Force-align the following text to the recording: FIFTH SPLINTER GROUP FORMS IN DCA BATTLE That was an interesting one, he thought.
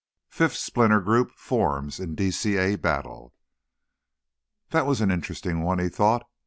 FIFTH 0.31 0.57
SPLINTER 0.57 0.99
GROUP 1.01 1.31
FORMS 1.35 1.99
IN 1.99 2.15
DCA 2.15 2.75
BATTLE 2.81 3.35
That 4.71 4.87
was 4.87 4.99
an 4.99 5.11
interesting 5.11 5.61
one, 5.61 5.77
he 5.77 5.89
thought. 5.89 6.25